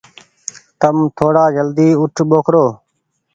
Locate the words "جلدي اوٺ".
1.55-2.15